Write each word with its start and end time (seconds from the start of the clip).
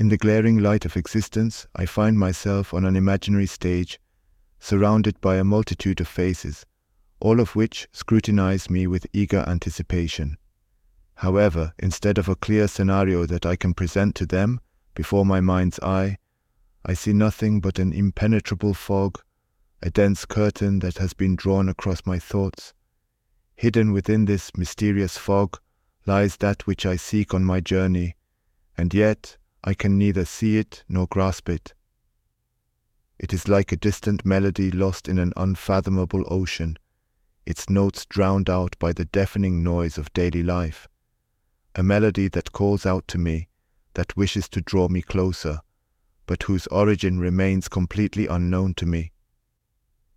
In 0.00 0.08
the 0.08 0.16
glaring 0.16 0.56
light 0.56 0.86
of 0.86 0.96
existence, 0.96 1.66
I 1.76 1.84
find 1.84 2.18
myself 2.18 2.72
on 2.72 2.86
an 2.86 2.96
imaginary 2.96 3.44
stage, 3.44 4.00
surrounded 4.58 5.20
by 5.20 5.36
a 5.36 5.44
multitude 5.44 6.00
of 6.00 6.08
faces, 6.08 6.64
all 7.20 7.38
of 7.38 7.54
which 7.54 7.86
scrutinize 7.92 8.70
me 8.70 8.86
with 8.86 9.06
eager 9.12 9.44
anticipation. 9.46 10.38
However, 11.16 11.74
instead 11.78 12.16
of 12.16 12.30
a 12.30 12.34
clear 12.34 12.66
scenario 12.66 13.26
that 13.26 13.44
I 13.44 13.56
can 13.56 13.74
present 13.74 14.14
to 14.14 14.24
them 14.24 14.60
before 14.94 15.26
my 15.26 15.42
mind's 15.42 15.78
eye, 15.80 16.16
I 16.82 16.94
see 16.94 17.12
nothing 17.12 17.60
but 17.60 17.78
an 17.78 17.92
impenetrable 17.92 18.72
fog, 18.72 19.20
a 19.82 19.90
dense 19.90 20.24
curtain 20.24 20.78
that 20.78 20.96
has 20.96 21.12
been 21.12 21.36
drawn 21.36 21.68
across 21.68 22.06
my 22.06 22.18
thoughts. 22.18 22.72
Hidden 23.54 23.92
within 23.92 24.24
this 24.24 24.50
mysterious 24.56 25.18
fog 25.18 25.58
lies 26.06 26.38
that 26.38 26.66
which 26.66 26.86
I 26.86 26.96
seek 26.96 27.34
on 27.34 27.44
my 27.44 27.60
journey, 27.60 28.16
and 28.78 28.94
yet 28.94 29.36
I 29.62 29.74
can 29.74 29.98
neither 29.98 30.24
see 30.24 30.56
it 30.56 30.84
nor 30.88 31.06
grasp 31.06 31.48
it. 31.48 31.74
It 33.18 33.34
is 33.34 33.48
like 33.48 33.70
a 33.70 33.76
distant 33.76 34.24
melody 34.24 34.70
lost 34.70 35.06
in 35.06 35.18
an 35.18 35.34
unfathomable 35.36 36.24
ocean, 36.28 36.78
its 37.44 37.68
notes 37.68 38.06
drowned 38.06 38.48
out 38.48 38.78
by 38.78 38.92
the 38.92 39.04
deafening 39.04 39.62
noise 39.62 39.98
of 39.98 40.12
daily 40.14 40.42
life. 40.42 40.88
A 41.74 41.82
melody 41.82 42.28
that 42.28 42.52
calls 42.52 42.86
out 42.86 43.06
to 43.08 43.18
me, 43.18 43.48
that 43.94 44.16
wishes 44.16 44.48
to 44.50 44.60
draw 44.60 44.88
me 44.88 45.02
closer, 45.02 45.60
but 46.26 46.44
whose 46.44 46.66
origin 46.68 47.18
remains 47.18 47.68
completely 47.68 48.26
unknown 48.26 48.72
to 48.74 48.86
me. 48.86 49.12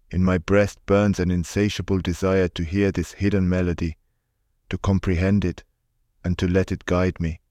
In 0.09 0.23
my 0.23 0.37
breast 0.37 0.79
burns 0.85 1.19
an 1.19 1.31
insatiable 1.31 1.99
desire 1.99 2.47
to 2.49 2.63
hear 2.63 2.91
this 2.91 3.13
hidden 3.13 3.49
melody, 3.49 3.97
to 4.69 4.77
comprehend 4.77 5.43
it, 5.43 5.63
and 6.23 6.37
to 6.37 6.47
let 6.47 6.71
it 6.71 6.85
guide 6.85 7.19
me. 7.19 7.41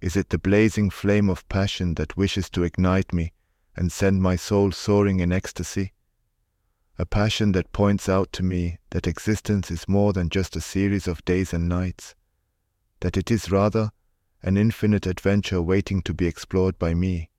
Is 0.00 0.16
it 0.16 0.30
the 0.30 0.38
blazing 0.38 0.88
flame 0.88 1.28
of 1.28 1.46
passion 1.50 1.94
that 1.94 2.16
wishes 2.16 2.48
to 2.50 2.62
ignite 2.62 3.12
me 3.12 3.32
and 3.76 3.92
send 3.92 4.22
my 4.22 4.34
soul 4.34 4.72
soaring 4.72 5.20
in 5.20 5.30
ecstasy? 5.30 5.92
A 6.98 7.04
passion 7.04 7.52
that 7.52 7.72
points 7.72 8.08
out 8.08 8.32
to 8.32 8.42
me 8.42 8.78
that 8.90 9.06
existence 9.06 9.70
is 9.70 9.88
more 9.88 10.12
than 10.14 10.30
just 10.30 10.56
a 10.56 10.60
series 10.60 11.06
of 11.06 11.24
days 11.24 11.52
and 11.52 11.68
nights, 11.68 12.14
that 13.00 13.16
it 13.16 13.30
is 13.30 13.50
rather 13.50 13.90
an 14.42 14.56
infinite 14.56 15.06
adventure 15.06 15.60
waiting 15.60 16.00
to 16.02 16.14
be 16.14 16.26
explored 16.26 16.78
by 16.78 16.94
me? 16.94 17.30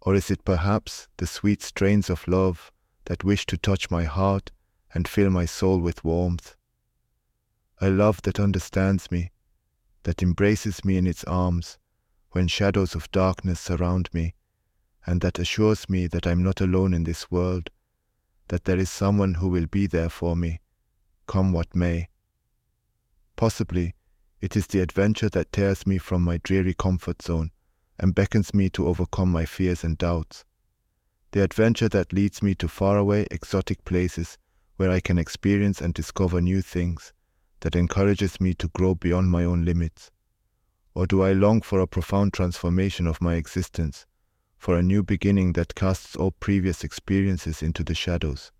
Or 0.00 0.14
is 0.14 0.30
it 0.30 0.44
perhaps 0.44 1.08
the 1.18 1.26
sweet 1.26 1.62
strains 1.62 2.08
of 2.08 2.26
love 2.26 2.72
that 3.04 3.24
wish 3.24 3.44
to 3.46 3.58
touch 3.58 3.90
my 3.90 4.04
heart 4.04 4.50
and 4.94 5.06
fill 5.06 5.28
my 5.28 5.44
soul 5.44 5.78
with 5.78 6.04
warmth? 6.04 6.56
A 7.82 7.90
love 7.90 8.22
that 8.22 8.40
understands 8.40 9.10
me, 9.10 9.30
that 10.06 10.22
embraces 10.22 10.84
me 10.84 10.96
in 10.96 11.04
its 11.04 11.24
arms 11.24 11.78
when 12.30 12.46
shadows 12.46 12.94
of 12.94 13.10
darkness 13.10 13.58
surround 13.58 14.08
me, 14.12 14.36
and 15.04 15.20
that 15.20 15.40
assures 15.40 15.88
me 15.88 16.06
that 16.06 16.28
I'm 16.28 16.44
not 16.44 16.60
alone 16.60 16.94
in 16.94 17.02
this 17.02 17.28
world, 17.28 17.70
that 18.46 18.66
there 18.66 18.78
is 18.78 18.88
someone 18.88 19.34
who 19.34 19.48
will 19.48 19.66
be 19.66 19.88
there 19.88 20.08
for 20.08 20.36
me, 20.36 20.60
come 21.26 21.52
what 21.52 21.74
may. 21.74 22.08
Possibly 23.34 23.96
it 24.40 24.54
is 24.54 24.68
the 24.68 24.78
adventure 24.78 25.28
that 25.30 25.50
tears 25.50 25.88
me 25.88 25.98
from 25.98 26.22
my 26.22 26.38
dreary 26.44 26.74
comfort 26.74 27.20
zone 27.20 27.50
and 27.98 28.14
beckons 28.14 28.54
me 28.54 28.70
to 28.70 28.86
overcome 28.86 29.32
my 29.32 29.44
fears 29.44 29.82
and 29.82 29.98
doubts. 29.98 30.44
The 31.32 31.42
adventure 31.42 31.88
that 31.88 32.12
leads 32.12 32.42
me 32.42 32.54
to 32.56 32.68
faraway, 32.68 33.26
exotic 33.32 33.84
places 33.84 34.38
where 34.76 34.92
I 34.92 35.00
can 35.00 35.18
experience 35.18 35.80
and 35.80 35.92
discover 35.92 36.40
new 36.40 36.62
things, 36.62 37.12
that 37.60 37.76
encourages 37.76 38.40
me 38.40 38.54
to 38.54 38.68
grow 38.68 38.94
beyond 38.94 39.30
my 39.30 39.44
own 39.44 39.64
limits. 39.64 40.10
Or 40.94 41.06
do 41.06 41.22
I 41.22 41.32
long 41.32 41.60
for 41.62 41.80
a 41.80 41.86
profound 41.86 42.32
transformation 42.32 43.06
of 43.06 43.20
my 43.20 43.34
existence, 43.34 44.06
for 44.56 44.76
a 44.76 44.82
new 44.82 45.02
beginning 45.02 45.52
that 45.54 45.74
casts 45.74 46.16
all 46.16 46.30
previous 46.30 46.84
experiences 46.84 47.62
into 47.62 47.84
the 47.84 47.94
shadows? 47.94 48.52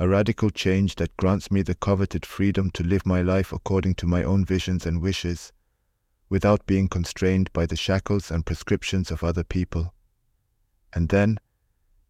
a 0.00 0.08
radical 0.08 0.48
change 0.48 0.94
that 0.94 1.14
grants 1.18 1.50
me 1.50 1.60
the 1.60 1.74
coveted 1.74 2.24
freedom 2.24 2.70
to 2.70 2.82
live 2.82 3.04
my 3.04 3.20
life 3.20 3.52
according 3.52 3.94
to 3.94 4.06
my 4.06 4.24
own 4.24 4.42
visions 4.46 4.86
and 4.86 5.02
wishes, 5.02 5.52
without 6.30 6.64
being 6.64 6.88
constrained 6.88 7.52
by 7.52 7.66
the 7.66 7.76
shackles 7.76 8.30
and 8.30 8.46
prescriptions 8.46 9.10
of 9.10 9.22
other 9.22 9.44
people. 9.44 9.92
And 10.94 11.10
then 11.10 11.38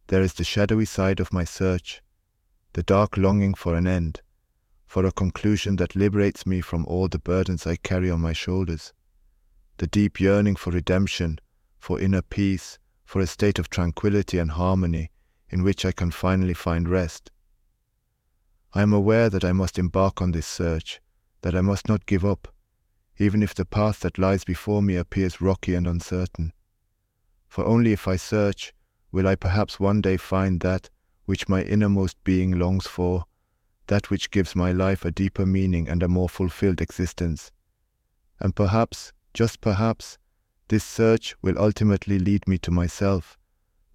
there 0.07 0.23
is 0.23 0.35
the 0.35 0.45
shadowy 0.45 0.85
side 0.85 1.19
of 1.19 1.33
my 1.33 1.43
search, 1.43 2.01
the 2.75 2.85
dark 2.85 3.17
longing 3.17 3.55
for 3.55 3.75
an 3.75 3.89
end, 3.89 4.21
for 4.91 5.07
a 5.07 5.13
conclusion 5.13 5.77
that 5.77 5.95
liberates 5.95 6.45
me 6.45 6.61
from 6.61 6.85
all 6.87 7.07
the 7.07 7.21
burdens 7.21 7.65
I 7.65 7.77
carry 7.77 8.11
on 8.11 8.21
my 8.21 8.33
shoulders, 8.33 8.93
the 9.77 9.87
deep 9.87 10.19
yearning 10.19 10.57
for 10.57 10.73
redemption, 10.73 11.39
for 11.79 12.01
inner 12.01 12.23
peace, 12.23 12.77
for 13.05 13.21
a 13.21 13.27
state 13.29 13.61
of 13.61 13.71
tranquility 13.71 14.37
and 14.41 14.51
harmony 14.51 15.13
in 15.49 15.63
which 15.63 15.85
I 15.85 15.93
can 15.93 16.11
finally 16.11 16.55
find 16.55 16.89
rest 16.89 17.31
I 18.73 18.83
am 18.83 18.93
aware 18.93 19.31
that 19.31 19.45
I 19.45 19.53
must 19.53 19.79
embark 19.79 20.21
on 20.21 20.33
this 20.33 20.49
search, 20.49 21.01
that 21.43 21.55
I 21.55 21.61
must 21.61 21.89
not 21.89 22.05
give 22.07 22.25
up, 22.25 22.53
even 23.17 23.45
if 23.45 23.55
the 23.55 23.65
path 23.65 24.01
that 24.01 24.19
lies 24.19 24.43
before 24.43 24.83
me 24.83 24.97
appears 24.97 25.41
rocky 25.41 25.77
and 25.77 25.87
uncertain. 25.87 26.53
For 27.47 27.65
only 27.65 27.93
if 27.93 28.09
I 28.09 28.17
search 28.17 28.73
will 29.13 29.29
I 29.29 29.37
perhaps 29.37 29.79
one 29.79 30.01
day 30.01 30.17
find 30.17 30.59
that 30.63 30.91
which 31.27 31.49
my 31.49 31.63
innermost 31.63 32.17
being 32.25 32.59
longs 32.59 32.89
for, 32.89 33.27
that 33.91 34.09
which 34.09 34.31
gives 34.31 34.55
my 34.55 34.71
life 34.71 35.05
a 35.05 35.11
deeper 35.11 35.45
meaning 35.45 35.89
and 35.89 36.01
a 36.01 36.07
more 36.07 36.29
fulfilled 36.29 36.81
existence. 36.81 37.51
And 38.39 38.55
perhaps, 38.55 39.13
just 39.35 39.61
perhaps, 39.61 40.17
this 40.69 40.85
search 40.85 41.35
will 41.43 41.59
ultimately 41.59 42.21
lead 42.21 42.47
me 42.47 42.57
to 42.59 42.71
myself, 42.71 43.37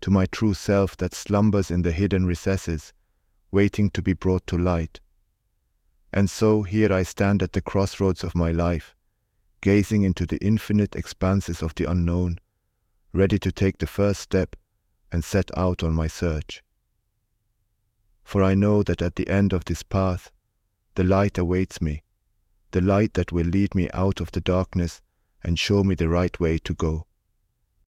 to 0.02 0.12
my 0.12 0.26
true 0.26 0.54
self 0.54 0.98
that 0.98 1.16
slumbers 1.16 1.72
in 1.72 1.84
the 1.84 1.94
hidden 1.94 2.26
recesses 2.26 2.92
waiting 3.52 3.90
to 3.92 4.02
be 4.02 4.12
brought 4.12 4.46
to 4.48 4.58
light. 4.58 5.00
And 6.12 6.30
so 6.30 6.64
here 6.64 6.92
I 6.92 7.04
stand 7.04 7.42
at 7.42 7.54
the 7.54 7.62
crossroads 7.62 8.22
of 8.22 8.36
my 8.36 8.52
life, 8.52 8.98
gazing 9.62 10.02
into 10.04 10.26
the 10.26 10.44
infinite 10.44 10.98
expanses 10.98 11.62
of 11.62 11.74
the 11.76 11.90
unknown, 11.90 12.40
ready 13.14 13.40
to 13.40 13.50
take 13.50 13.78
the 13.78 13.88
first 13.88 14.20
step 14.20 14.58
and 15.10 15.24
set 15.24 15.58
out 15.58 15.84
on 15.84 15.94
my 15.94 16.08
search. 16.08 16.65
For 18.26 18.44
I 18.44 18.56
know 18.56 18.84
that 18.84 19.02
at 19.02 19.16
the 19.16 19.30
end 19.30 19.54
of 19.54 19.64
this 19.64 19.84
path, 19.84 20.32
the 20.96 21.04
light 21.06 21.38
awaits 21.38 21.82
me, 21.82 22.04
the 22.72 22.82
light 22.82 23.14
that 23.14 23.32
will 23.32 23.46
lead 23.46 23.74
me 23.76 23.90
out 23.94 24.20
of 24.20 24.32
the 24.32 24.42
darkness 24.42 25.02
and 25.44 25.58
show 25.58 25.84
me 25.84 25.96
the 25.96 26.10
right 26.10 26.38
way 26.40 26.58
to 26.58 26.74
go. 26.74 27.06